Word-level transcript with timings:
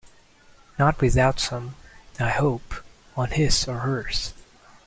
Not 0.79 0.99
without 0.99 1.39
some, 1.39 1.75
I 2.19 2.29
hope, 2.29 2.73
on 3.15 3.29
his 3.29 3.67
or 3.67 3.77
hers. 3.81 4.33